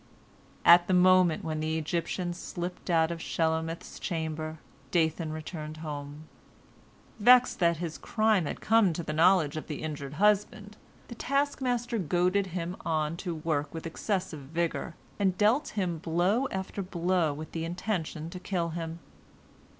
[0.65, 4.57] At the moment when the Egyptian slipped out of Shelomith's chamber,
[4.89, 6.23] Dathan returned home.
[7.19, 10.75] Vexed that his crime had come to the knowledge of the injured husband,
[11.07, 16.81] the taskmaster goaded him on to work with excessive vigor, and dealt him blow after
[16.81, 18.97] blow with the intention to kill him.